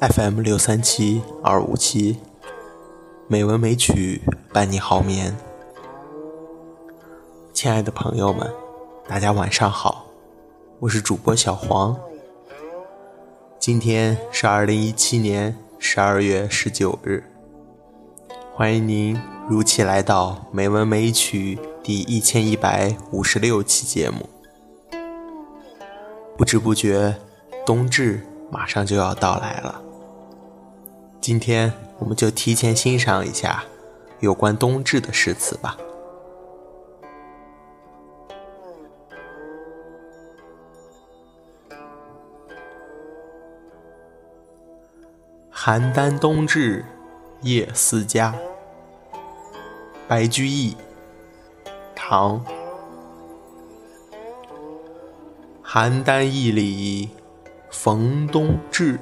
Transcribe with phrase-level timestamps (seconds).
[0.00, 2.18] FM 六三七二五七，
[3.26, 4.22] 美文美曲
[4.52, 5.36] 伴你好眠。
[7.52, 8.48] 亲爱的朋友们，
[9.08, 10.06] 大家晚上好，
[10.78, 11.98] 我是主播小黄。
[13.58, 17.24] 今天是二零一七年十二月十九日，
[18.54, 24.28] 欢迎您如期来到《美文美曲》第一千一百五十六期节目。
[26.36, 27.16] 不知不觉，
[27.66, 29.82] 冬至马上就要到来了。
[31.28, 33.62] 今天我们就提前欣赏一下
[34.20, 35.76] 有关冬至的诗词吧。
[45.52, 46.82] 邯郸冬至
[47.42, 48.34] 夜思家，
[50.08, 50.74] 白居易。
[51.94, 52.42] 唐。
[55.62, 57.10] 邯郸驿里
[57.70, 58.98] 逢冬至。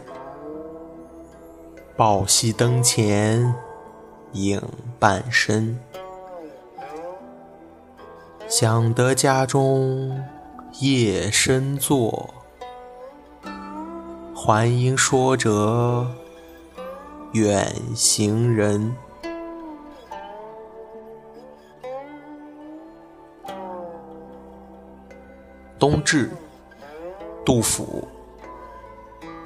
[1.97, 3.55] 抱膝灯前
[4.33, 4.61] 影
[4.98, 5.80] 半身，
[8.47, 10.22] 想得家中
[10.80, 12.34] 夜深坐，
[14.34, 16.06] 还应说者
[17.33, 18.94] 远行人。
[25.78, 26.31] 冬至，
[27.42, 28.06] 杜甫，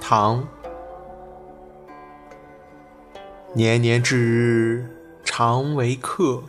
[0.00, 0.44] 唐。
[3.61, 4.86] 年年至日
[5.22, 6.42] 常为客，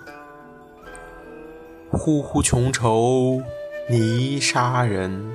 [1.92, 3.42] 忽忽穷愁
[3.90, 5.30] 泥沙人。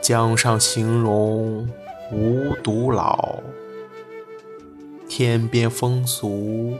[0.00, 1.68] 江上形容
[2.10, 3.40] 无独老，
[5.06, 6.72] 天边风俗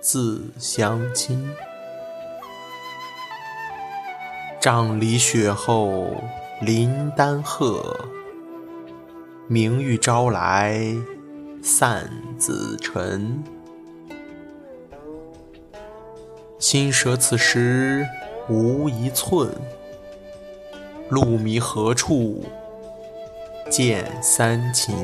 [0.00, 1.50] 自相亲。
[4.58, 6.06] 帐里雪后
[6.62, 7.94] 临丹鹤。
[9.52, 10.80] 明玉朝来
[11.60, 13.42] 散紫尘，
[16.60, 18.06] 心舍此时
[18.48, 19.50] 无一寸。
[21.08, 22.44] 路迷何处
[23.68, 24.94] 见三秦？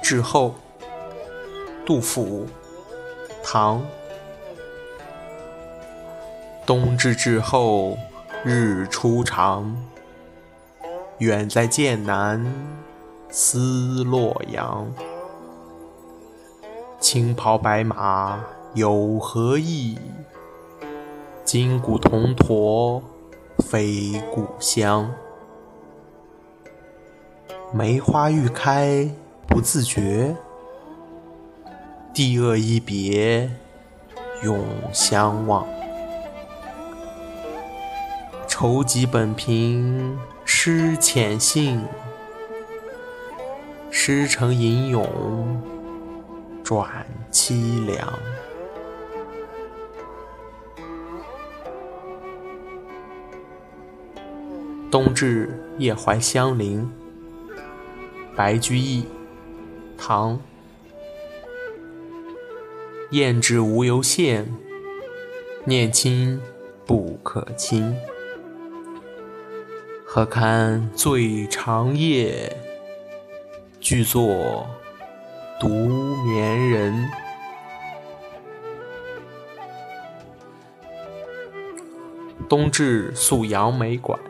[0.00, 0.54] 之后，
[1.84, 2.46] 杜甫，
[3.42, 3.84] 唐。
[6.64, 7.98] 冬至至后，
[8.44, 9.76] 日初长。
[11.18, 12.44] 远在剑南
[13.28, 14.92] 思洛阳。
[17.00, 19.98] 青袍白马有何意？
[21.44, 23.02] 金鼓铜驼
[23.58, 25.12] 非故乡。
[27.72, 29.10] 梅花欲开
[29.48, 30.36] 不自觉，
[32.14, 33.50] 帝恶一别
[34.42, 35.66] 永相忘。
[38.54, 41.82] 愁极本凭诗浅信，
[43.90, 45.62] 诗成吟咏
[46.62, 48.12] 转凄凉。
[54.90, 56.86] 冬至夜怀乡邻，
[58.36, 59.06] 白居易，
[59.96, 60.38] 唐。
[63.12, 64.44] 雁至无由羡，
[65.64, 66.38] 念亲
[66.84, 67.96] 不可亲。
[70.14, 72.54] 何堪最长夜，
[73.80, 74.68] 俱作
[75.58, 75.70] 独
[76.26, 77.08] 眠人。
[82.46, 84.20] 冬至宿杨梅馆，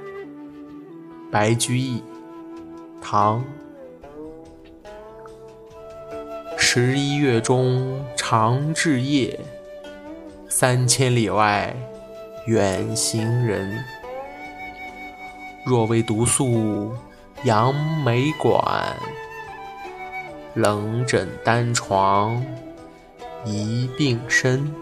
[1.33, 2.01] 白居易，
[3.01, 3.45] 唐。
[6.57, 9.37] 十一月中长至夜，
[10.49, 11.75] 三千里外
[12.47, 13.83] 远行人。
[15.65, 16.93] 若为独宿
[17.45, 18.97] 杨梅馆，
[20.55, 22.45] 冷枕单床
[23.45, 24.75] 一病身。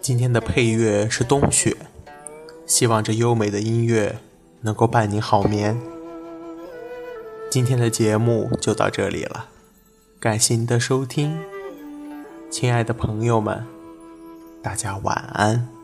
[0.00, 1.76] 今天的配乐是冬雪，
[2.64, 4.16] 希望这优美的音乐
[4.62, 5.78] 能够伴你好眠。
[7.50, 9.48] 今天的节目就到这里了，
[10.18, 11.38] 感谢您的收听。
[12.50, 13.62] 亲爱的朋友们，
[14.62, 15.77] 大家晚安。